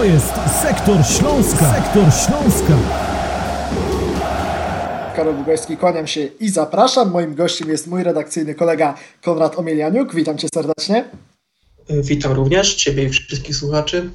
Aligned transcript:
To 0.00 0.04
jest 0.04 0.34
Sektor 0.62 0.96
Śląska. 1.06 1.74
Sektor 1.74 2.04
Śląska. 2.04 2.74
Karol 5.16 5.34
Długojski, 5.34 5.76
kłaniam 5.76 6.06
się 6.06 6.28
i 6.40 6.48
zapraszam. 6.48 7.10
Moim 7.10 7.34
gościem 7.34 7.68
jest 7.68 7.86
mój 7.86 8.02
redakcyjny 8.02 8.54
kolega 8.54 8.94
Konrad 9.22 9.58
Omielianiuk. 9.58 10.14
Witam 10.14 10.38
cię 10.38 10.48
serdecznie. 10.54 11.04
Witam 11.88 12.32
również 12.32 12.74
Ciebie 12.74 13.04
i 13.04 13.08
wszystkich 13.08 13.56
słuchaczy. 13.56 14.10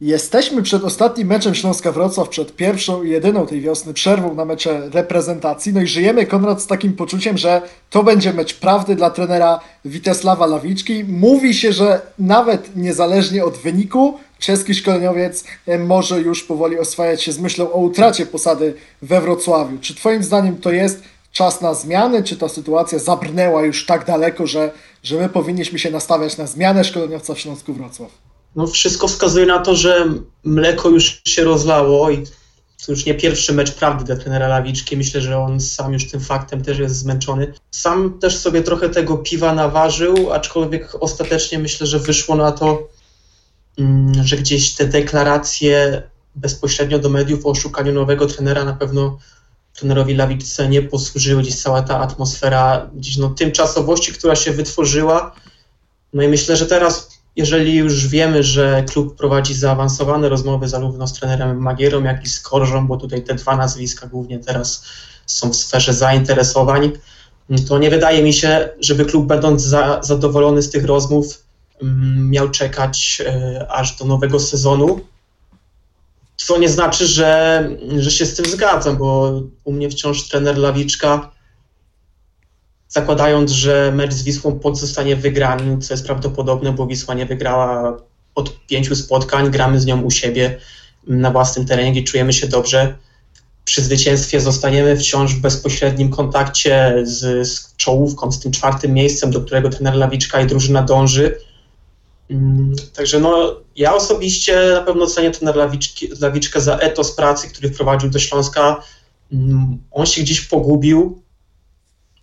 Jesteśmy 0.00 0.62
przed 0.62 0.84
ostatnim 0.84 1.28
meczem 1.28 1.54
Śląska 1.54 1.92
Wrocław, 1.92 2.28
przed 2.28 2.56
pierwszą 2.56 3.02
i 3.02 3.10
jedyną 3.10 3.46
tej 3.46 3.60
wiosny 3.60 3.94
przerwą 3.94 4.34
na 4.34 4.44
mecze 4.44 4.90
reprezentacji. 4.90 5.72
No 5.72 5.80
i 5.80 5.86
żyjemy, 5.86 6.26
Konrad, 6.26 6.62
z 6.62 6.66
takim 6.66 6.92
poczuciem, 6.92 7.38
że 7.38 7.62
to 7.90 8.02
będzie 8.02 8.32
mecz 8.32 8.54
prawdy 8.54 8.96
dla 8.96 9.10
trenera 9.10 9.60
Witesława 9.84 10.46
Lawiczki. 10.46 11.04
Mówi 11.04 11.54
się, 11.54 11.72
że 11.72 12.00
nawet 12.18 12.76
niezależnie 12.76 13.44
od 13.44 13.56
wyniku, 13.56 14.18
czeski 14.40 14.74
szkoleniowiec 14.74 15.44
e, 15.66 15.78
może 15.78 16.20
już 16.20 16.42
powoli 16.42 16.78
oswajać 16.78 17.22
się 17.22 17.32
z 17.32 17.38
myślą 17.38 17.72
o 17.72 17.78
utracie 17.78 18.26
posady 18.26 18.74
we 19.02 19.20
Wrocławiu. 19.20 19.78
Czy 19.78 19.94
Twoim 19.94 20.22
zdaniem 20.22 20.56
to 20.56 20.70
jest 20.72 21.02
czas 21.32 21.60
na 21.60 21.74
zmiany, 21.74 22.22
czy 22.22 22.36
ta 22.36 22.48
sytuacja 22.48 22.98
zabrnęła 22.98 23.62
już 23.62 23.86
tak 23.86 24.06
daleko, 24.06 24.46
że, 24.46 24.72
że 25.02 25.16
my 25.16 25.28
powinniśmy 25.28 25.78
się 25.78 25.90
nastawiać 25.90 26.36
na 26.36 26.46
zmianę 26.46 26.84
szkoleniowca 26.84 27.34
w 27.34 27.40
Śląsku 27.40 27.72
Wrocław? 27.72 28.10
No 28.56 28.66
wszystko 28.66 29.08
wskazuje 29.08 29.46
na 29.46 29.58
to, 29.58 29.76
że 29.76 30.08
mleko 30.44 30.88
już 30.88 31.20
się 31.24 31.44
rozlało 31.44 32.10
i 32.10 32.24
to 32.86 32.92
już 32.92 33.06
nie 33.06 33.14
pierwszy 33.14 33.52
mecz 33.52 33.72
prawdy 33.72 34.04
dla 34.04 34.16
trenera 34.16 34.48
Lawiczki. 34.48 34.96
Myślę, 34.96 35.20
że 35.20 35.38
on 35.38 35.60
sam 35.60 35.92
już 35.92 36.10
tym 36.10 36.20
faktem 36.20 36.62
też 36.62 36.78
jest 36.78 36.96
zmęczony. 36.96 37.54
Sam 37.70 38.18
też 38.18 38.38
sobie 38.38 38.62
trochę 38.62 38.88
tego 38.88 39.18
piwa 39.18 39.54
naważył, 39.54 40.32
aczkolwiek 40.32 40.96
ostatecznie 41.00 41.58
myślę, 41.58 41.86
że 41.86 41.98
wyszło 41.98 42.36
na 42.36 42.52
to, 42.52 42.88
że 44.22 44.36
gdzieś 44.36 44.74
te 44.74 44.86
deklaracje 44.86 46.02
bezpośrednio 46.34 46.98
do 46.98 47.08
mediów 47.08 47.46
o 47.46 47.54
szukaniu 47.54 47.92
nowego 47.92 48.26
trenera 48.26 48.64
na 48.64 48.72
pewno 48.72 49.18
trenerowi 49.72 50.14
Lawiczce 50.14 50.68
nie 50.68 50.82
posłużyły. 50.82 51.42
Gdzieś 51.42 51.62
cała 51.62 51.82
ta 51.82 51.98
atmosfera 51.98 52.90
gdzieś 52.94 53.16
no, 53.16 53.30
tymczasowości, 53.30 54.12
która 54.12 54.36
się 54.36 54.52
wytworzyła. 54.52 55.34
No 56.12 56.22
i 56.22 56.28
myślę, 56.28 56.56
że 56.56 56.66
teraz 56.66 57.20
jeżeli 57.36 57.74
już 57.74 58.08
wiemy, 58.08 58.42
że 58.42 58.84
klub 58.90 59.16
prowadzi 59.16 59.54
zaawansowane 59.54 60.28
rozmowy 60.28 60.68
zarówno 60.68 61.06
z 61.06 61.12
trenerem 61.12 61.58
Magierą, 61.58 62.04
jak 62.04 62.24
i 62.24 62.28
z 62.28 62.40
Korżą, 62.40 62.86
bo 62.86 62.96
tutaj 62.96 63.24
te 63.24 63.34
dwa 63.34 63.56
nazwiska 63.56 64.06
głównie 64.06 64.38
teraz 64.38 64.84
są 65.26 65.50
w 65.50 65.56
sferze 65.56 65.94
zainteresowań, 65.94 66.92
to 67.68 67.78
nie 67.78 67.90
wydaje 67.90 68.22
mi 68.22 68.32
się, 68.32 68.68
żeby 68.80 69.04
klub 69.04 69.26
będąc 69.26 69.62
za, 69.62 70.00
zadowolony 70.02 70.62
z 70.62 70.70
tych 70.70 70.84
rozmów 70.84 71.26
mm, 71.26 71.49
miał 72.16 72.50
czekać 72.50 73.22
e, 73.26 73.66
aż 73.70 73.96
do 73.96 74.04
nowego 74.04 74.40
sezonu. 74.40 75.00
Co 76.36 76.58
nie 76.58 76.68
znaczy, 76.68 77.06
że, 77.06 77.68
że 77.98 78.10
się 78.10 78.26
z 78.26 78.34
tym 78.34 78.46
zgadzam, 78.46 78.96
bo 78.96 79.40
u 79.64 79.72
mnie 79.72 79.90
wciąż 79.90 80.28
trener 80.28 80.58
Lawiczka 80.58 81.30
zakładając, 82.90 83.50
że 83.50 83.92
mecz 83.94 84.12
z 84.12 84.22
Wisłą 84.22 84.58
pozostanie 84.58 85.16
wygrany, 85.16 85.78
co 85.78 85.94
jest 85.94 86.06
prawdopodobne, 86.06 86.72
bo 86.72 86.86
Wisła 86.86 87.14
nie 87.14 87.26
wygrała 87.26 87.96
od 88.34 88.66
pięciu 88.66 88.96
spotkań, 88.96 89.50
gramy 89.50 89.80
z 89.80 89.86
nią 89.86 90.02
u 90.02 90.10
siebie 90.10 90.58
na 91.06 91.30
własnym 91.30 91.66
terenie, 91.66 91.92
gdzie 91.92 92.02
czujemy 92.02 92.32
się 92.32 92.48
dobrze. 92.48 92.94
Przy 93.64 93.82
zwycięstwie 93.82 94.40
zostaniemy 94.40 94.96
wciąż 94.96 95.34
w 95.34 95.40
bezpośrednim 95.40 96.10
kontakcie 96.10 96.94
z, 97.02 97.48
z 97.48 97.76
czołówką, 97.76 98.32
z 98.32 98.40
tym 98.40 98.52
czwartym 98.52 98.92
miejscem, 98.92 99.30
do 99.30 99.40
którego 99.40 99.70
trener 99.70 99.94
Lawiczka 99.94 100.40
i 100.40 100.46
drużyna 100.46 100.82
dąży. 100.82 101.36
Mm, 102.30 102.74
także 102.94 103.20
no, 103.20 103.56
ja 103.76 103.94
osobiście 103.94 104.70
na 104.74 104.80
pewno 104.80 105.06
cenię 105.06 105.30
Lawiczki, 105.54 106.08
Lawiczkę 106.20 106.60
za 106.60 106.76
etos 106.76 107.12
pracy, 107.12 107.48
który 107.48 107.70
wprowadził 107.70 108.10
do 108.10 108.18
Śląska. 108.18 108.82
Mm, 109.32 109.78
on 109.90 110.06
się 110.06 110.22
gdzieś 110.22 110.40
pogubił, 110.40 111.22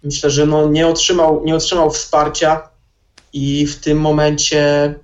myślę, 0.03 0.29
że 0.29 0.46
no 0.46 0.67
nie, 0.67 0.88
otrzymał, 0.88 1.41
nie 1.46 1.56
otrzymał 1.56 1.91
wsparcia 1.91 2.69
i 3.34 3.66
w 3.66 3.75
tym 3.75 4.01
momencie 4.01 4.96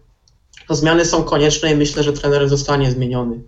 no 0.70 0.76
zmiany 0.76 1.06
są 1.06 1.24
konieczne 1.24 1.72
i 1.72 1.76
myślę, 1.76 2.04
że 2.04 2.14
trener 2.14 2.50
zostanie 2.50 2.92
zmieniony. 2.92 3.40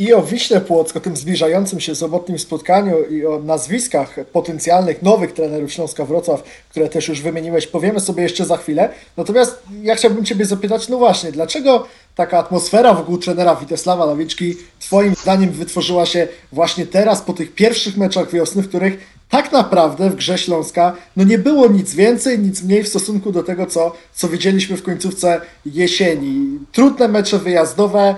I 0.00 0.14
o 0.14 0.22
Wiśle 0.22 0.60
Płock, 0.60 0.96
o 0.96 1.00
tym 1.00 1.16
zbliżającym 1.16 1.80
się 1.80 1.94
sobotnim 1.94 2.38
spotkaniu 2.38 3.04
i 3.10 3.26
o 3.26 3.38
nazwiskach 3.38 4.16
potencjalnych 4.32 5.02
nowych 5.02 5.32
trenerów 5.32 5.72
Śląska 5.72 6.04
Wrocław, 6.04 6.42
które 6.70 6.88
też 6.88 7.08
już 7.08 7.22
wymieniłeś, 7.22 7.66
powiemy 7.66 8.00
sobie 8.00 8.22
jeszcze 8.22 8.44
za 8.44 8.56
chwilę. 8.56 8.88
Natomiast 9.16 9.62
ja 9.82 9.94
chciałbym 9.94 10.24
Ciebie 10.24 10.44
zapytać, 10.44 10.88
no 10.88 10.98
właśnie, 10.98 11.32
dlaczego 11.32 11.86
taka 12.14 12.38
atmosfera 12.38 12.94
wokół 12.94 13.18
trenera 13.18 13.56
Witesława 13.56 14.04
Lawiczki 14.04 14.56
Twoim 14.80 15.14
zdaniem 15.14 15.50
wytworzyła 15.50 16.06
się 16.06 16.28
właśnie 16.52 16.86
teraz, 16.86 17.22
po 17.22 17.32
tych 17.32 17.54
pierwszych 17.54 17.96
meczach 17.96 18.30
wiosny, 18.30 18.62
w 18.62 18.68
których 18.68 19.20
tak 19.30 19.52
naprawdę 19.52 20.10
w 20.10 20.14
grze 20.16 20.38
Śląska 20.38 20.96
no 21.16 21.24
nie 21.24 21.38
było 21.38 21.68
nic 21.68 21.94
więcej, 21.94 22.38
nic 22.38 22.62
mniej 22.62 22.82
w 22.82 22.88
stosunku 22.88 23.32
do 23.32 23.42
tego, 23.42 23.66
co, 23.66 23.92
co 24.14 24.28
widzieliśmy 24.28 24.76
w 24.76 24.82
końcówce 24.82 25.40
jesieni. 25.66 26.58
Trudne 26.72 27.08
mecze 27.08 27.38
wyjazdowe, 27.38 28.14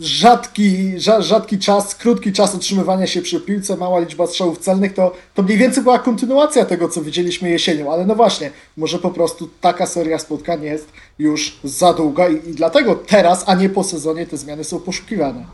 rzadki, 0.00 0.94
rzadki 1.20 1.58
czas, 1.58 1.94
krótki 1.94 2.32
czas 2.32 2.54
utrzymywania 2.54 3.06
się 3.06 3.22
przy 3.22 3.40
piłce, 3.40 3.76
mała 3.76 4.00
liczba 4.00 4.26
strzałów 4.26 4.58
celnych, 4.58 4.94
to, 4.94 5.12
to 5.34 5.42
mniej 5.42 5.58
więcej 5.58 5.82
była 5.82 5.98
kontynuacja 5.98 6.64
tego, 6.64 6.88
co 6.88 7.02
widzieliśmy 7.02 7.50
jesienią. 7.50 7.92
Ale 7.92 8.06
no 8.06 8.14
właśnie, 8.14 8.50
może 8.76 8.98
po 8.98 9.10
prostu 9.10 9.48
taka 9.60 9.86
seria 9.86 10.18
spotkań 10.18 10.62
jest 10.62 10.88
już 11.18 11.58
za 11.64 11.92
długa 11.92 12.28
i, 12.28 12.50
i 12.50 12.54
dlatego 12.54 12.94
teraz, 12.94 13.44
a 13.46 13.54
nie 13.54 13.68
po 13.68 13.84
sezonie 13.84 14.26
te 14.26 14.36
zmiany 14.36 14.64
są 14.64 14.80
poszukiwane. 14.80 15.44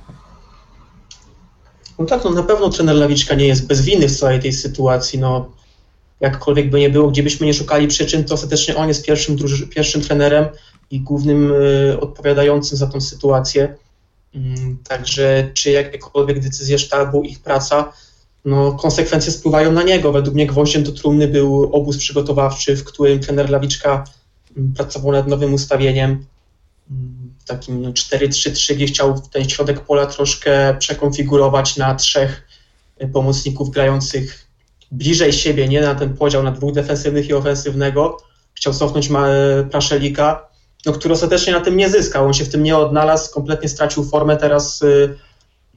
No 1.98 2.06
tak, 2.06 2.24
no 2.24 2.30
na 2.30 2.42
pewno 2.42 2.70
trener 2.70 2.96
Lawiczka 2.96 3.34
nie 3.34 3.46
jest 3.46 3.66
bez 3.66 3.80
winy 3.80 4.08
w 4.08 4.18
całej 4.18 4.40
tej 4.40 4.52
sytuacji. 4.52 5.18
No, 5.18 5.50
jakkolwiek 6.20 6.70
by 6.70 6.80
nie 6.80 6.90
było, 6.90 7.10
gdzie 7.10 7.22
byśmy 7.22 7.46
nie 7.46 7.54
szukali 7.54 7.88
przyczyn, 7.88 8.24
to 8.24 8.34
ostatecznie 8.34 8.76
on 8.76 8.88
jest 8.88 9.06
pierwszym, 9.06 9.36
pierwszym 9.70 10.02
trenerem 10.02 10.44
i 10.90 11.00
głównym 11.00 11.52
y, 11.52 12.00
odpowiadającym 12.00 12.78
za 12.78 12.86
tą 12.86 13.00
sytuację. 13.00 13.74
Mm, 14.34 14.78
także 14.88 15.50
czy 15.54 15.70
jakiekolwiek 15.70 16.40
decyzje 16.40 16.78
sztabu, 16.78 17.22
ich 17.22 17.42
praca, 17.42 17.92
no 18.44 18.72
konsekwencje 18.72 19.32
spływają 19.32 19.72
na 19.72 19.82
niego. 19.82 20.12
Według 20.12 20.34
mnie 20.34 20.46
gwoździem 20.46 20.82
do 20.82 20.92
trumny 20.92 21.28
był 21.28 21.70
obóz 21.72 21.98
przygotowawczy, 21.98 22.76
w 22.76 22.84
którym 22.84 23.20
trener 23.20 23.50
Lawiczka 23.50 24.04
mm, 24.56 24.72
pracował 24.74 25.12
nad 25.12 25.28
nowym 25.28 25.54
ustawieniem. 25.54 26.26
Mm, 26.90 27.34
takim 27.46 27.92
4-3-3, 27.92 28.74
gdzie 28.74 28.86
chciał 28.86 29.20
ten 29.20 29.48
środek 29.48 29.80
pola 29.80 30.06
troszkę 30.06 30.76
przekonfigurować 30.78 31.76
na 31.76 31.94
trzech 31.94 32.48
y, 33.02 33.08
pomocników 33.08 33.70
grających 33.70 34.46
bliżej 34.92 35.32
siebie, 35.32 35.68
nie 35.68 35.80
na 35.80 35.94
ten 35.94 36.16
podział 36.16 36.42
na 36.42 36.50
dwóch 36.50 36.72
defensywnych 36.72 37.28
i 37.28 37.34
ofensywnego. 37.34 38.16
Chciał 38.54 38.74
cofnąć 38.74 39.08
Praszelika, 39.70 40.49
no, 40.86 40.92
który 40.92 41.14
ostatecznie 41.14 41.52
na 41.52 41.60
tym 41.60 41.76
nie 41.76 41.88
zyskał. 41.88 42.26
On 42.26 42.34
się 42.34 42.44
w 42.44 42.48
tym 42.48 42.62
nie 42.62 42.76
odnalazł, 42.76 43.32
kompletnie 43.32 43.68
stracił 43.68 44.04
formę, 44.04 44.36
teraz 44.36 44.82
y, 44.82 45.14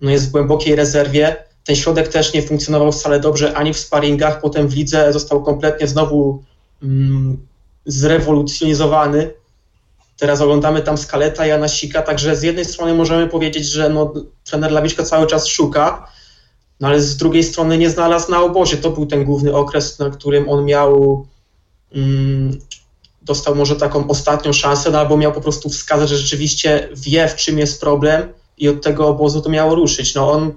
no, 0.01 0.11
jest 0.11 0.27
w 0.27 0.31
głębokiej 0.31 0.75
rezerwie. 0.75 1.35
Ten 1.65 1.75
środek 1.75 2.07
też 2.07 2.33
nie 2.33 2.41
funkcjonował 2.41 2.91
wcale 2.91 3.19
dobrze 3.19 3.53
ani 3.53 3.73
w 3.73 3.79
sparingach, 3.79 4.41
potem 4.41 4.67
w 4.67 4.75
lidze 4.75 5.13
został 5.13 5.43
kompletnie 5.43 5.87
znowu 5.87 6.43
mm, 6.83 7.37
zrewolucjonizowany 7.85 9.33
Teraz 10.17 10.41
oglądamy 10.41 10.81
tam 10.81 10.97
Skaleta, 10.97 11.45
Jana 11.45 11.67
Sika, 11.67 12.01
także 12.01 12.35
z 12.35 12.43
jednej 12.43 12.65
strony 12.65 12.93
możemy 12.93 13.27
powiedzieć, 13.27 13.65
że 13.65 13.89
no, 13.89 14.13
trener 14.43 14.71
Lawiczka 14.71 15.03
cały 15.03 15.27
czas 15.27 15.47
szuka, 15.47 16.07
no 16.79 16.87
ale 16.87 17.01
z 17.01 17.17
drugiej 17.17 17.43
strony 17.43 17.77
nie 17.77 17.89
znalazł 17.89 18.31
na 18.31 18.41
obozie. 18.41 18.77
To 18.77 18.89
był 18.89 19.05
ten 19.05 19.25
główny 19.25 19.55
okres, 19.55 19.99
na 19.99 20.09
którym 20.09 20.49
on 20.49 20.65
miał, 20.65 21.25
mm, 21.95 22.59
dostał 23.23 23.55
może 23.55 23.75
taką 23.75 24.07
ostatnią 24.07 24.53
szansę, 24.53 24.91
no 24.91 24.99
albo 24.99 25.17
miał 25.17 25.31
po 25.31 25.41
prostu 25.41 25.69
wskazać, 25.69 26.09
że 26.09 26.17
rzeczywiście 26.17 26.89
wie, 26.95 27.27
w 27.27 27.35
czym 27.35 27.59
jest 27.59 27.81
problem 27.81 28.33
i 28.57 28.69
od 28.69 28.81
tego 28.81 29.07
obozu 29.07 29.41
to 29.41 29.49
miało 29.49 29.75
ruszyć. 29.75 30.15
No 30.15 30.31
on 30.31 30.53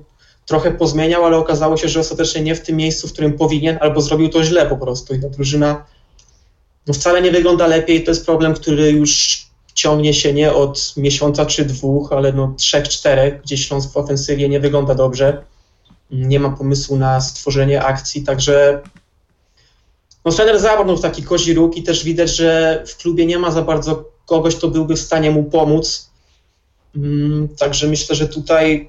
trochę 0.46 0.70
pozmieniał, 0.70 1.25
ale 1.25 1.37
okazało 1.37 1.76
się, 1.76 1.88
że 1.88 2.00
ostatecznie 2.00 2.41
nie 2.43 2.55
w 2.55 2.61
tym 2.61 2.76
miejscu, 2.76 3.08
w 3.08 3.12
którym 3.12 3.32
powinien, 3.32 3.79
albo 3.81 4.00
zrobił 4.00 4.29
to 4.29 4.44
źle 4.44 4.67
po 4.67 4.76
prostu 4.76 5.14
i 5.14 5.20
ta 5.20 5.29
drużyna 5.29 5.85
no 6.87 6.94
wcale 6.94 7.23
nie 7.23 7.31
wygląda 7.31 7.67
lepiej. 7.67 8.05
To 8.05 8.11
jest 8.11 8.26
problem, 8.26 8.55
który 8.55 8.91
już 8.91 9.43
ciągnie 9.75 10.14
się 10.14 10.32
nie 10.32 10.52
od 10.52 10.94
miesiąca 10.96 11.46
czy 11.46 11.64
dwóch, 11.64 12.12
ale 12.12 12.32
no 12.32 12.55
trzech, 12.58 12.88
czterech, 12.88 13.43
gdzie 13.43 13.56
Śląsk 13.56 13.93
w 13.93 13.96
ofensywie 13.96 14.49
nie 14.49 14.61
wygląda 14.61 14.94
dobrze. 14.94 15.44
Nie 16.11 16.41
ma 16.41 16.50
pomysłu 16.50 16.96
na 16.96 17.20
stworzenie 17.20 17.82
akcji, 17.82 18.25
także 18.25 18.82
no 20.26 20.32
trener 20.32 20.61
zabrnął 20.61 20.96
w 20.96 21.00
taki 21.00 21.23
kozi 21.23 21.55
róg 21.55 21.76
i 21.76 21.82
też 21.82 22.05
widać, 22.05 22.37
że 22.37 22.82
w 22.87 22.96
klubie 22.96 23.26
nie 23.26 23.38
ma 23.38 23.50
za 23.50 23.62
bardzo 23.62 24.05
kogoś, 24.26 24.56
kto 24.56 24.69
byłby 24.69 24.96
w 24.96 25.00
stanie 25.00 25.31
mu 25.31 25.44
pomóc. 25.44 26.11
Mm, 26.96 27.49
także 27.49 27.88
myślę, 27.88 28.17
że 28.17 28.28
tutaj 28.28 28.88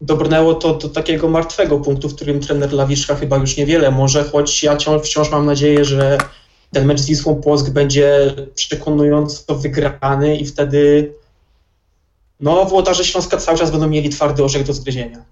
dobrnęło 0.00 0.54
to 0.54 0.74
do 0.74 0.88
takiego 0.88 1.28
martwego 1.28 1.78
punktu, 1.78 2.08
w 2.08 2.14
którym 2.14 2.40
trener 2.40 2.72
Lawiszka 2.72 3.14
chyba 3.14 3.36
już 3.36 3.56
niewiele 3.56 3.90
może, 3.90 4.24
choć 4.24 4.62
ja 4.62 4.76
wciąż 5.02 5.30
mam 5.30 5.46
nadzieję, 5.46 5.84
że 5.84 6.18
ten 6.72 6.86
mecz 6.86 7.00
z 7.00 7.06
Wisłą 7.06 7.34
Płock 7.34 7.70
będzie 7.70 8.34
przekonująco 8.54 9.54
wygrany 9.54 10.36
i 10.36 10.46
wtedy 10.46 11.12
no 12.40 12.64
włodarze 12.64 13.04
Śląska 13.04 13.36
cały 13.36 13.58
czas 13.58 13.70
będą 13.70 13.88
mieli 13.88 14.08
twardy 14.08 14.44
orzech 14.44 14.66
do 14.66 14.72
zgryzienia. 14.72 15.24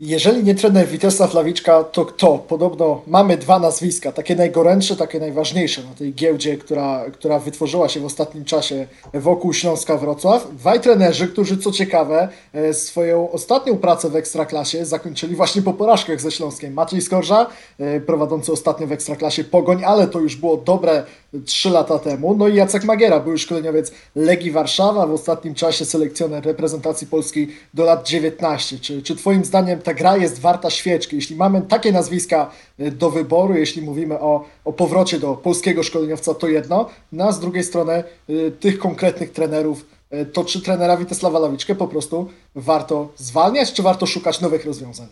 Jeżeli 0.00 0.44
nie 0.44 0.54
trener 0.54 0.88
Witesław 0.88 1.34
Lawiczka, 1.34 1.84
to 1.84 2.04
kto? 2.04 2.38
Podobno 2.38 3.02
mamy 3.06 3.36
dwa 3.36 3.58
nazwiska, 3.58 4.12
takie 4.12 4.36
najgorętsze, 4.36 4.96
takie 4.96 5.20
najważniejsze 5.20 5.82
na 5.82 5.94
tej 5.94 6.14
giełdzie, 6.14 6.56
która, 6.56 7.04
która 7.12 7.38
wytworzyła 7.38 7.88
się 7.88 8.00
w 8.00 8.04
ostatnim 8.04 8.44
czasie 8.44 8.86
wokół 9.14 9.52
Śląska 9.52 9.96
Wrocław. 9.96 10.48
Dwaj 10.56 10.80
trenerzy, 10.80 11.28
którzy 11.28 11.56
co 11.56 11.72
ciekawe 11.72 12.28
e, 12.52 12.74
swoją 12.74 13.30
ostatnią 13.30 13.76
pracę 13.76 14.10
w 14.10 14.16
Ekstraklasie 14.16 14.84
zakończyli 14.84 15.36
właśnie 15.36 15.62
po 15.62 15.72
porażkach 15.72 16.20
ze 16.20 16.30
Śląskiem. 16.30 16.74
Maciej 16.74 17.00
Skorża, 17.00 17.46
e, 17.78 18.00
prowadzący 18.00 18.52
ostatnio 18.52 18.86
w 18.86 18.92
Ekstraklasie 18.92 19.44
Pogoń, 19.44 19.84
ale 19.84 20.06
to 20.06 20.20
już 20.20 20.36
było 20.36 20.56
dobre 20.56 21.04
trzy 21.44 21.70
lata 21.70 21.98
temu. 21.98 22.34
No 22.34 22.48
i 22.48 22.54
Jacek 22.54 22.84
Magiera, 22.84 23.20
były 23.20 23.38
szkoleniowiec 23.38 23.92
Legii 24.14 24.50
Warszawa, 24.50 25.06
w 25.06 25.12
ostatnim 25.12 25.54
czasie 25.54 25.84
selekcjoner 25.84 26.44
reprezentacji 26.44 27.06
Polski 27.06 27.48
do 27.74 27.84
lat 27.84 28.08
19. 28.08 28.78
Czy, 28.78 29.02
czy 29.02 29.16
Twoim 29.16 29.44
zdaniem 29.44 29.80
ta 29.88 29.94
gra 29.94 30.16
jest 30.16 30.40
warta 30.40 30.70
świeczki? 30.70 31.16
Jeśli 31.16 31.36
mamy 31.36 31.62
takie 31.62 31.92
nazwiska 31.92 32.50
e, 32.78 32.90
do 32.90 33.10
wyboru, 33.10 33.54
jeśli 33.54 33.82
mówimy 33.82 34.20
o, 34.20 34.44
o 34.64 34.72
powrocie 34.72 35.18
do 35.18 35.34
polskiego 35.34 35.82
szkoleniowca, 35.82 36.34
to 36.34 36.48
jedno, 36.48 36.88
no 37.12 37.24
a 37.24 37.32
z 37.32 37.40
drugiej 37.40 37.64
strony 37.64 38.04
y, 38.30 38.52
tych 38.60 38.78
konkretnych 38.78 39.32
trenerów, 39.32 39.86
y, 40.12 40.26
to 40.26 40.44
czy 40.44 40.60
trenera 40.60 40.96
Witesława 40.96 41.38
Lawiczkę 41.38 41.74
po 41.74 41.88
prostu 41.88 42.28
warto 42.54 43.12
zwalniać, 43.16 43.72
czy 43.72 43.82
warto 43.82 44.06
szukać 44.06 44.40
nowych 44.40 44.64
rozwiązań? 44.64 45.08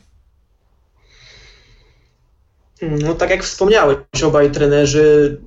No 2.83 3.15
tak 3.15 3.31
jak 3.31 3.45
wspomniałeś, 3.45 3.99
obaj 4.25 4.51
trenerzy 4.51 5.41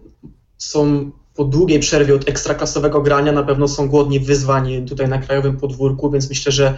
są 0.58 1.12
po 1.36 1.44
długiej 1.44 1.80
przerwie 1.80 2.16
od 2.16 2.30
ekstraklasowego 2.30 3.02
grania, 3.02 3.32
na 3.32 3.44
pewno 3.44 3.68
są 3.68 3.90
głodni 3.90 4.20
wyzwań 4.20 4.86
tutaj 4.86 5.10
na 5.10 5.18
krajowym 5.18 5.58
podwórku, 5.58 6.12
więc 6.12 6.30
myślę, 6.30 6.52
że 6.52 6.78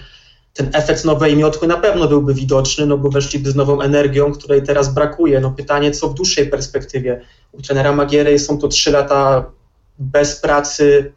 ten 0.53 0.69
efekt 0.74 1.06
nowej 1.06 1.38
miotły 1.38 1.68
na 1.68 1.77
pewno 1.77 2.07
byłby 2.07 2.33
widoczny, 2.33 2.86
no 2.86 2.98
bo 2.98 3.09
weszliby 3.09 3.51
z 3.51 3.56
nową 3.56 3.81
energią, 3.81 4.31
której 4.31 4.63
teraz 4.63 4.94
brakuje. 4.94 5.39
No 5.39 5.51
pytanie, 5.51 5.92
co 5.92 6.09
w 6.09 6.13
dłuższej 6.13 6.48
perspektywie. 6.48 7.21
U 7.51 7.62
trenera 7.62 7.94
Magiery 7.94 8.39
są 8.39 8.57
to 8.57 8.68
trzy 8.68 8.92
lata 8.92 9.51
bez 10.00 10.36
pracy 10.36 11.12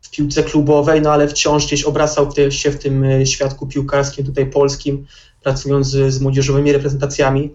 w 0.00 0.10
piłce 0.10 0.42
klubowej, 0.42 1.02
no 1.02 1.12
ale 1.12 1.28
wciąż 1.28 1.66
gdzieś 1.66 1.84
obracał 1.84 2.28
się 2.50 2.70
w 2.70 2.78
tym 2.78 3.04
e, 3.04 3.26
świadku 3.26 3.66
piłkarskim 3.66 4.26
tutaj 4.26 4.46
polskim, 4.46 5.06
pracując 5.42 5.88
z, 5.88 6.20
młodzieżowymi 6.20 6.72
reprezentacjami. 6.72 7.54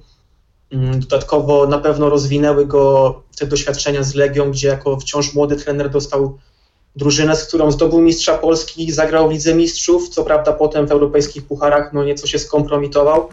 Mm, 0.71 0.99
dodatkowo 0.99 1.67
na 1.67 1.77
pewno 1.77 2.09
rozwinęły 2.09 2.65
go 2.65 3.23
te 3.37 3.45
doświadczenia 3.45 4.03
z 4.03 4.15
Legią, 4.15 4.51
gdzie 4.51 4.67
jako 4.67 4.99
wciąż 4.99 5.33
młody 5.33 5.55
trener 5.55 5.89
dostał 5.89 6.37
drużynę, 6.95 7.35
z 7.35 7.45
którą 7.45 7.71
zdobył 7.71 8.01
mistrza 8.01 8.37
Polski, 8.37 8.91
zagrał 8.91 9.29
w 9.29 9.31
Lidze 9.31 9.55
Mistrzów, 9.55 10.09
co 10.09 10.23
prawda 10.23 10.53
potem 10.53 10.87
w 10.87 10.91
europejskich 10.91 11.43
pucharach 11.43 11.93
no 11.93 12.03
nieco 12.03 12.27
się 12.27 12.39
skompromitował, 12.39 13.29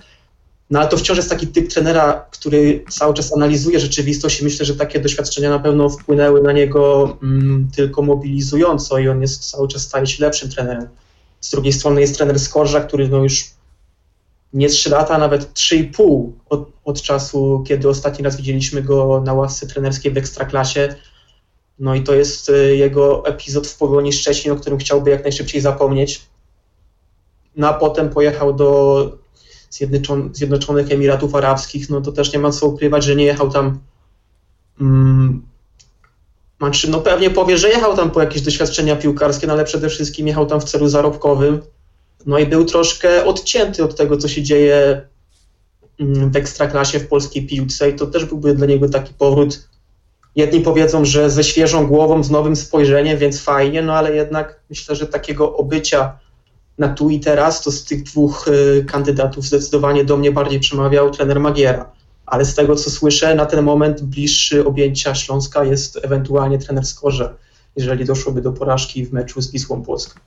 no 0.73 0.81
ale 0.81 0.89
to 0.89 0.97
wciąż 0.97 1.17
jest 1.17 1.31
taki 1.31 1.47
typ 1.47 1.69
trenera, 1.69 2.27
który 2.31 2.85
cały 2.91 3.15
czas 3.15 3.37
analizuje 3.37 3.81
rzeczywistość 3.81 4.41
i 4.41 4.45
myślę, 4.45 4.67
że 4.67 4.77
takie 4.77 5.01
doświadczenia 5.01 5.51
na 5.51 5.59
pewno 5.59 5.89
wpłynęły 5.89 6.43
na 6.43 6.53
niego 6.53 7.17
mm, 7.23 7.69
tylko 7.77 8.03
mobilizująco 8.03 8.99
i 8.99 9.09
on 9.09 9.23
jest 9.23 9.51
cały 9.51 9.69
czas 9.69 9.83
staje 9.83 10.07
się 10.07 10.25
lepszym 10.25 10.51
trenerem. 10.51 10.89
Z 11.41 11.51
drugiej 11.51 11.73
strony 11.73 12.01
jest 12.01 12.17
trener 12.17 12.41
Skorża, 12.41 12.81
który 12.81 13.09
no 13.09 13.19
już 13.19 13.45
nie 14.53 14.69
3 14.69 14.91
lata, 14.91 15.19
nawet 15.19 15.53
3,5 15.55 16.31
od, 16.49 16.69
od 16.85 17.03
czasu, 17.03 17.65
kiedy 17.67 17.89
ostatni 17.89 18.25
raz 18.25 18.37
widzieliśmy 18.37 18.83
go 18.83 19.23
na 19.25 19.35
łasce 19.35 19.67
trenerskiej 19.67 20.13
w 20.13 20.17
Ekstraklasie. 20.17 20.95
No 21.79 21.95
i 21.95 22.03
to 22.03 22.15
jest 22.15 22.49
y, 22.49 22.77
jego 22.77 23.27
epizod 23.27 23.67
w 23.67 23.77
Pogoni 23.77 24.13
Szczecin, 24.13 24.53
o 24.53 24.57
którym 24.57 24.79
chciałby 24.79 25.11
jak 25.11 25.23
najszybciej 25.23 25.61
zapomnieć. 25.61 26.27
No 27.57 27.69
a 27.69 27.75
potem 27.75 28.11
pojechał 28.11 28.53
do 28.53 29.23
Zjednoczonych 30.33 30.93
Emiratów 30.93 31.35
Arabskich, 31.35 31.91
no 31.91 32.01
to 32.01 32.13
też 32.13 32.33
nie 32.33 32.39
ma 32.39 32.51
co 32.51 32.67
ukrywać, 32.67 33.05
że 33.05 33.17
nie 33.17 33.25
jechał 33.25 33.51
tam 33.51 33.79
mm, 34.81 35.43
znaczy, 36.63 36.91
no 36.91 37.01
pewnie 37.01 37.31
powie, 37.31 37.59
że 37.59 37.69
jechał 37.69 37.97
tam 37.97 38.11
po 38.11 38.21
jakieś 38.21 38.43
doświadczenia 38.43 38.97
piłkarskie, 38.97 39.47
no 39.47 39.53
ale 39.53 39.65
przede 39.65 39.89
wszystkim 39.89 40.27
jechał 40.27 40.47
tam 40.47 40.61
w 40.61 40.65
celu 40.65 40.89
zarobkowym. 40.89 41.61
No 42.27 42.39
i 42.39 42.47
był 42.47 42.65
troszkę 42.65 43.25
odcięty 43.25 43.85
od 43.85 43.97
tego, 43.97 44.17
co 44.17 44.29
się 44.29 44.43
dzieje 44.43 45.03
mm, 46.01 46.31
w 46.31 46.37
ekstraklasie 46.37 47.01
w 47.01 47.09
polskiej 47.09 47.47
piłce 47.47 47.91
i 47.91 47.97
to 47.97 48.07
też 48.07 48.25
byłby 48.25 48.55
dla 48.55 48.67
niego 48.67 48.89
taki 48.89 49.15
powrót. 49.15 49.69
Jedni 50.37 50.61
powiedzą, 50.61 51.05
że 51.05 51.31
ze 51.31 51.45
świeżą 51.45 51.87
głową, 51.87 52.25
z 52.25 52.31
nowym 52.31 52.57
spojrzeniem, 52.57 53.19
więc 53.19 53.41
fajnie, 53.41 53.83
no 53.83 53.93
ale 53.93 54.15
jednak 54.15 54.61
myślę, 54.71 54.97
że 54.97 55.07
takiego 55.07 55.57
obycia 55.57 56.19
na 56.79 56.89
tu 56.89 57.11
i 57.11 57.21
teraz, 57.21 57.63
to 57.63 57.73
z 57.73 57.85
tych 57.85 58.03
dwóch 58.03 58.49
y, 58.49 58.85
kandydatów 58.85 59.45
zdecydowanie 59.45 60.05
do 60.05 60.17
mnie 60.17 60.33
bardziej 60.33 60.61
przemawiał 60.61 61.11
trener 61.11 61.41
Magiera. 61.41 61.91
Ale 62.27 62.45
z 62.45 62.55
tego, 62.55 62.77
co 62.77 62.91
słyszę, 62.91 63.35
na 63.35 63.47
ten 63.47 63.65
moment 63.65 64.03
bliższy 64.03 64.67
objęcia 64.67 65.15
Śląska 65.15 65.65
jest 65.65 65.99
ewentualnie 66.03 66.59
trener 66.59 66.87
Skorze, 66.87 67.35
jeżeli 67.77 68.05
doszłoby 68.05 68.43
do 68.43 68.53
porażki 68.53 69.07
w 69.07 69.13
meczu 69.13 69.41
z 69.41 69.51
Wisłą 69.51 69.83
Płocką. 69.83 70.21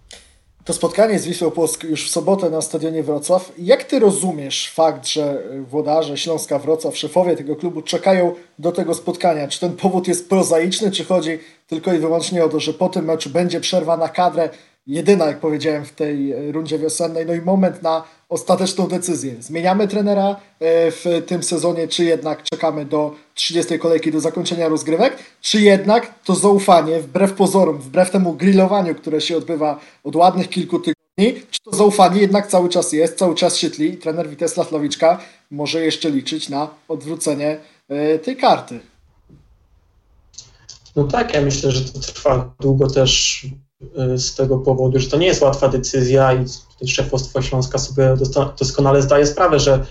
To 0.65 0.73
spotkanie 0.73 1.19
z 1.19 1.25
Wisłą 1.25 1.51
Płock 1.51 1.83
już 1.83 2.07
w 2.07 2.11
sobotę 2.11 2.49
na 2.49 2.61
stadionie 2.61 3.03
Wrocław. 3.03 3.51
Jak 3.57 3.83
ty 3.83 3.99
rozumiesz 3.99 4.71
fakt, 4.71 5.07
że 5.07 5.43
włodarze 5.69 6.17
Śląska 6.17 6.59
Wrocław, 6.59 6.97
szefowie 6.97 7.35
tego 7.35 7.55
klubu 7.55 7.81
czekają 7.81 8.33
do 8.59 8.71
tego 8.71 8.93
spotkania? 8.93 9.47
Czy 9.47 9.59
ten 9.59 9.75
powód 9.75 10.07
jest 10.07 10.29
prozaiczny, 10.29 10.91
czy 10.91 11.05
chodzi 11.05 11.39
tylko 11.67 11.93
i 11.93 11.97
wyłącznie 11.97 12.45
o 12.45 12.49
to, 12.49 12.59
że 12.59 12.73
po 12.73 12.89
tym 12.89 13.05
meczu 13.05 13.29
będzie 13.29 13.59
przerwa 13.59 13.97
na 13.97 14.09
kadrę, 14.09 14.49
jedyna, 14.87 15.25
jak 15.25 15.39
powiedziałem, 15.39 15.85
w 15.85 15.91
tej 15.91 16.33
rundzie 16.51 16.79
wiosennej, 16.79 17.25
no 17.25 17.33
i 17.33 17.41
moment 17.41 17.83
na 17.83 18.03
ostateczną 18.29 18.87
decyzję. 18.87 19.35
Zmieniamy 19.39 19.87
trenera 19.87 20.29
e, 20.29 20.35
w 20.91 21.23
tym 21.27 21.43
sezonie, 21.43 21.87
czy 21.87 22.03
jednak 22.03 22.43
czekamy 22.43 22.85
do 22.85 23.15
30 23.33 23.79
kolejki 23.79 24.11
do 24.11 24.19
zakończenia 24.19 24.67
rozgrywek, 24.67 25.17
czy 25.41 25.61
jednak 25.61 26.19
to 26.23 26.35
zaufanie, 26.35 26.99
wbrew 26.99 27.33
pozorom, 27.33 27.77
wbrew 27.77 28.11
temu 28.11 28.33
grillowaniu, 28.33 28.95
które 28.95 29.21
się 29.21 29.37
odbywa 29.37 29.79
od 30.03 30.15
ładnych 30.15 30.49
kilku 30.49 30.79
tygodni, 30.79 31.41
czy 31.51 31.59
to 31.63 31.75
zaufanie 31.75 32.21
jednak 32.21 32.47
cały 32.47 32.69
czas 32.69 32.93
jest, 32.93 33.17
cały 33.17 33.35
czas 33.35 33.57
się 33.57 33.67
i 33.67 33.97
trener 33.97 34.29
Witesław 34.29 34.71
Lawiczka 34.71 35.19
może 35.51 35.81
jeszcze 35.81 36.09
liczyć 36.09 36.49
na 36.49 36.69
odwrócenie 36.87 37.57
e, 37.89 38.19
tej 38.19 38.37
karty. 38.37 38.79
No 40.95 41.03
tak, 41.03 41.33
ja 41.33 41.41
myślę, 41.41 41.71
że 41.71 41.93
to 41.93 41.99
trwa 41.99 42.55
długo 42.59 42.89
też 42.89 43.45
z 44.15 44.35
tego 44.35 44.57
powodu, 44.57 44.99
że 44.99 45.09
to 45.09 45.17
nie 45.17 45.27
jest 45.27 45.41
łatwa 45.41 45.69
decyzja 45.69 46.33
i 46.33 46.45
tutaj 46.73 46.87
szefostwo 46.87 47.41
Śląska 47.41 47.77
sobie 47.77 48.15
doskonale 48.59 49.01
zdaje 49.01 49.25
sprawę, 49.25 49.59
że 49.59 49.85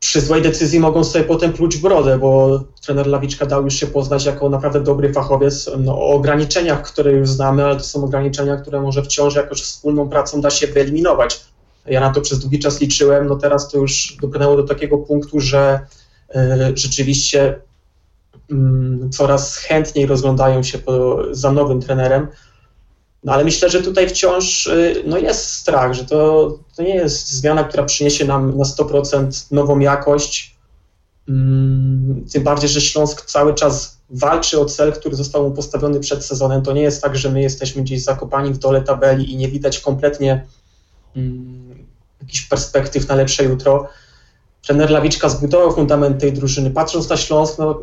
przy 0.00 0.20
złej 0.20 0.42
decyzji 0.42 0.80
mogą 0.80 1.04
sobie 1.04 1.24
potem 1.24 1.52
pluć 1.52 1.76
brodę, 1.76 2.18
bo 2.18 2.60
trener 2.86 3.06
Lawiczka 3.06 3.46
dał 3.46 3.64
już 3.64 3.74
się 3.74 3.86
poznać 3.86 4.24
jako 4.24 4.48
naprawdę 4.48 4.80
dobry 4.80 5.12
fachowiec 5.12 5.70
no, 5.78 5.98
o 5.98 6.08
ograniczeniach, 6.08 6.82
które 6.82 7.12
już 7.12 7.30
znamy, 7.30 7.64
ale 7.64 7.76
to 7.76 7.84
są 7.84 8.04
ograniczenia, 8.04 8.56
które 8.56 8.80
może 8.80 9.02
wciąż 9.02 9.34
jakoś 9.34 9.62
wspólną 9.62 10.08
pracą 10.08 10.40
da 10.40 10.50
się 10.50 10.66
wyeliminować. 10.66 11.40
Ja 11.86 12.00
na 12.00 12.12
to 12.12 12.20
przez 12.20 12.38
długi 12.38 12.58
czas 12.58 12.80
liczyłem, 12.80 13.26
no 13.26 13.36
teraz 13.36 13.68
to 13.68 13.78
już 13.78 14.16
dobrnęło 14.20 14.56
do 14.56 14.62
takiego 14.62 14.98
punktu, 14.98 15.40
że 15.40 15.80
y, 16.36 16.38
rzeczywiście 16.74 17.60
y, 18.52 19.08
coraz 19.10 19.56
chętniej 19.56 20.06
rozglądają 20.06 20.62
się 20.62 20.78
po, 20.78 21.18
za 21.30 21.52
nowym 21.52 21.80
trenerem. 21.80 22.28
No 23.24 23.32
ale 23.32 23.44
myślę, 23.44 23.70
że 23.70 23.82
tutaj 23.82 24.08
wciąż 24.08 24.66
y, 24.66 25.02
no 25.06 25.18
jest 25.18 25.50
strach, 25.50 25.94
że 25.94 26.04
to, 26.04 26.48
to 26.76 26.82
nie 26.82 26.94
jest 26.94 27.32
zmiana, 27.32 27.64
która 27.64 27.84
przyniesie 27.84 28.24
nam 28.24 28.58
na 28.58 28.64
100% 28.64 29.46
nową 29.50 29.78
jakość. 29.78 30.56
Mm, 31.28 32.24
tym 32.32 32.42
bardziej, 32.42 32.70
że 32.70 32.80
Śląsk 32.80 33.26
cały 33.26 33.54
czas 33.54 33.98
walczy 34.10 34.60
o 34.60 34.64
cel, 34.64 34.92
który 34.92 35.16
został 35.16 35.48
mu 35.48 35.50
postawiony 35.50 36.00
przed 36.00 36.24
sezonem. 36.24 36.62
To 36.62 36.72
nie 36.72 36.82
jest 36.82 37.02
tak, 37.02 37.16
że 37.16 37.30
my 37.30 37.42
jesteśmy 37.42 37.82
gdzieś 37.82 38.02
zakopani 38.02 38.52
w 38.52 38.58
dole 38.58 38.82
tabeli 38.82 39.32
i 39.32 39.36
nie 39.36 39.48
widać 39.48 39.78
kompletnie 39.78 40.46
mm, 41.16 41.86
jakichś 42.20 42.42
perspektyw 42.42 43.08
na 43.08 43.14
lepsze 43.14 43.44
jutro. 43.44 43.88
Trener 44.66 44.90
Lawiczka 44.90 45.28
zbudował 45.28 45.74
fundament 45.74 46.20
tej 46.20 46.32
drużyny. 46.32 46.70
Patrząc 46.70 47.08
na 47.08 47.16
Śląsk, 47.16 47.58
no, 47.58 47.80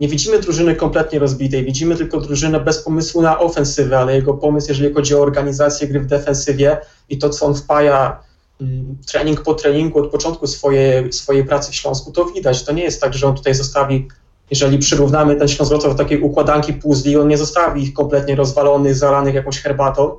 nie 0.00 0.08
widzimy 0.08 0.38
drużyny 0.38 0.76
kompletnie 0.76 1.18
rozbitej, 1.18 1.64
widzimy 1.64 1.96
tylko 1.96 2.20
drużynę 2.20 2.60
bez 2.60 2.82
pomysłu 2.82 3.22
na 3.22 3.40
ofensywę, 3.40 3.98
ale 3.98 4.14
jego 4.14 4.34
pomysł, 4.34 4.68
jeżeli 4.68 4.94
chodzi 4.94 5.14
o 5.14 5.20
organizację 5.20 5.88
gry 5.88 6.00
w 6.00 6.06
defensywie 6.06 6.78
i 7.08 7.18
to, 7.18 7.30
co 7.30 7.46
on 7.46 7.54
wpaja 7.54 8.20
mm, 8.60 8.96
trening 9.06 9.42
po 9.42 9.54
treningu 9.54 9.98
od 9.98 10.10
początku 10.10 10.46
swojej, 10.46 11.12
swojej 11.12 11.44
pracy 11.44 11.72
w 11.72 11.74
Śląsku, 11.74 12.12
to 12.12 12.24
widać. 12.24 12.64
To 12.64 12.72
nie 12.72 12.82
jest 12.82 13.00
tak, 13.00 13.14
że 13.14 13.26
on 13.26 13.36
tutaj 13.36 13.54
zostawi, 13.54 14.08
jeżeli 14.50 14.78
przyrównamy 14.78 15.36
ten 15.36 15.48
Śląsk 15.48 15.72
do 15.72 15.94
takiej 15.94 16.20
układanki 16.20 16.72
puzli, 16.72 17.16
on 17.16 17.28
nie 17.28 17.38
zostawi 17.38 17.82
ich 17.82 17.94
kompletnie 17.94 18.36
rozwalonych, 18.36 18.94
zalanych 18.94 19.34
jakąś 19.34 19.60
herbatą, 19.60 20.16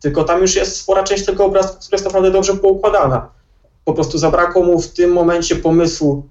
tylko 0.00 0.24
tam 0.24 0.40
już 0.40 0.54
jest 0.56 0.76
spora 0.76 1.02
część 1.02 1.24
tego 1.24 1.44
obrazka, 1.44 1.76
która 1.80 1.96
jest 1.96 2.04
naprawdę 2.04 2.30
dobrze 2.30 2.54
poukładana. 2.54 3.28
Po 3.84 3.94
prostu 3.94 4.18
zabrakło 4.18 4.64
mu 4.64 4.80
w 4.80 4.88
tym 4.88 5.12
momencie 5.12 5.56
pomysłu 5.56 6.26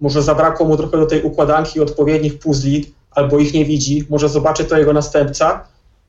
może 0.00 0.22
zabrakło 0.22 0.66
mu 0.66 0.76
trochę 0.76 0.98
do 0.98 1.06
tej 1.06 1.22
układanki 1.22 1.80
odpowiednich 1.80 2.38
puzli, 2.38 2.94
albo 3.10 3.38
ich 3.38 3.54
nie 3.54 3.64
widzi, 3.64 4.06
może 4.10 4.28
zobaczy 4.28 4.64
to 4.64 4.78
jego 4.78 4.92
następca. 4.92 5.68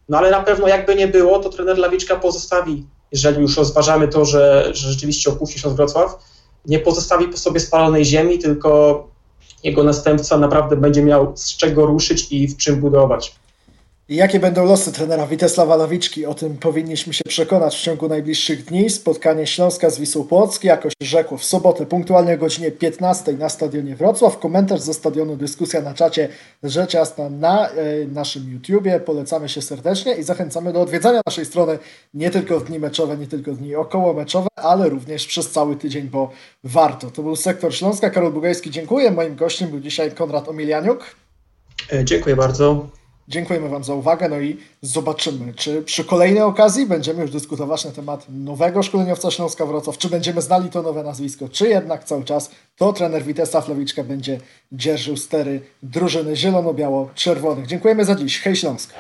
No 0.10 0.18
ale 0.18 0.32
na 0.32 0.44
pewno 0.44 0.68
jakby 0.68 0.96
nie 0.96 1.08
było, 1.08 1.40
to 1.40 1.50
trener 1.50 1.78
Lawiczka 1.78 2.16
pozostawi, 2.16 2.86
jeżeli 3.12 3.42
już 3.42 3.58
rozważamy 3.58 4.08
to, 4.08 4.26
że, 4.26 4.70
że 4.74 4.92
rzeczywiście 4.92 5.30
opuści 5.30 5.60
Śląsk 5.60 5.78
Wrocław, 5.78 6.16
nie 6.66 6.80
pozostawi 6.80 7.28
po 7.28 7.38
sobie 7.38 7.60
spalonej 7.60 8.06
ziemi, 8.06 8.40
tylko 8.40 9.04
jego 9.64 9.84
następca 9.84 10.38
naprawdę 10.38 10.76
będzie 10.76 11.04
miał 11.04 11.32
z 11.36 11.58
czego 11.58 11.86
ruszyć 11.86 12.32
i 12.32 12.48
w 12.48 12.58
czym 12.58 12.82
budować. 12.82 13.36
I 14.10 14.16
jakie 14.16 14.40
będą 14.40 14.66
losy 14.66 14.92
trenera 14.92 15.28
Witesława 15.28 15.76
Lawiczki? 15.76 16.26
O 16.26 16.34
tym 16.34 16.58
powinniśmy 16.58 17.14
się 17.14 17.24
przekonać 17.24 17.78
w 17.78 17.82
ciągu 17.82 18.08
najbliższych 18.08 18.66
dni. 18.66 18.90
Spotkanie 18.90 19.48
Śląska 19.48 19.90
z 19.90 20.00
Wisłą 20.00 20.24
Płock, 20.24 20.64
jakoś 20.64 20.94
rzekło 21.02 21.38
w 21.38 21.44
sobotę, 21.44 21.86
punktualnie 21.86 22.34
o 22.34 22.38
godzinie 22.38 22.72
15 22.72 23.34
na 23.34 23.50
stadionie 23.50 23.96
Wrocław. 23.96 24.40
Komentarz 24.40 24.82
ze 24.82 24.94
stadionu, 24.94 25.36
dyskusja 25.36 25.82
na 25.82 25.94
czacie 25.94 26.30
Rzecz 26.64 26.94
Jasna 26.94 27.30
na 27.30 27.70
e, 27.70 27.74
naszym 28.06 28.52
YouTubie. 28.54 29.00
Polecamy 29.00 29.50
się 29.50 29.62
serdecznie 29.62 30.14
i 30.14 30.24
zachęcamy 30.24 30.74
do 30.74 30.82
odwiedzania 30.82 31.22
naszej 31.26 31.46
strony 31.46 31.80
nie 32.14 32.30
tylko 32.30 32.60
w 32.60 32.64
dni 32.64 32.80
meczowe, 32.80 33.18
nie 33.18 33.28
tylko 33.28 33.54
w 33.54 33.58
dni 33.58 33.76
około 33.76 34.14
meczowe, 34.14 34.48
ale 34.56 34.90
również 34.90 35.28
przez 35.28 35.52
cały 35.52 35.76
tydzień, 35.76 36.10
bo 36.10 36.32
warto. 36.64 37.12
To 37.12 37.24
był 37.24 37.36
Sektor 37.36 37.76
Śląska. 37.76 38.10
Karol 38.10 38.32
Bugajski, 38.32 38.72
dziękuję. 38.72 39.12
Moim 39.12 39.36
gościem 39.36 39.70
był 39.70 39.80
dzisiaj 39.80 40.12
Konrad 40.12 40.50
Omilianiuk. 40.50 41.16
E, 41.94 42.06
dziękuję 42.06 42.36
bardzo. 42.36 42.97
Dziękujemy 43.30 43.70
Wam 43.70 43.84
za 43.84 43.94
uwagę, 43.94 44.30
no 44.30 44.40
i 44.40 44.58
zobaczymy, 44.82 45.54
czy 45.54 45.82
przy 45.82 46.04
kolejnej 46.04 46.44
okazji 46.44 46.86
będziemy 46.86 47.22
już 47.22 47.32
dyskutować 47.32 47.86
na 47.86 47.92
temat 47.92 48.26
nowego 48.30 48.84
szkoleniowca 48.84 49.32
Śląska 49.32 49.66
Wrocław, 49.66 49.98
czy 49.98 50.10
będziemy 50.10 50.42
znali 50.42 50.70
to 50.70 50.82
nowe 50.82 51.04
nazwisko, 51.04 51.50
czy 51.50 51.68
jednak 51.68 52.04
cały 52.04 52.24
czas 52.24 52.52
to 52.78 52.94
trener 52.94 53.24
Witesa 53.24 53.64
Lewiczka 53.68 54.04
będzie 54.04 54.40
dzierżył 54.72 55.18
stery 55.18 55.62
drużyny 55.84 56.36
zielono-biało-czerwonych. 56.36 57.68
Dziękujemy 57.68 58.06
za 58.06 58.16
dziś. 58.16 58.40
Hej 58.40 58.56
Śląsk! 58.56 58.94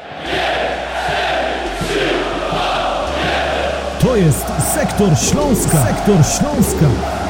To 3.99 4.15
jest 4.15 4.45
Sektor 4.73 5.17
Śląska. 5.17 5.85
Sektor 5.85 6.15
Śląska. 6.25 7.26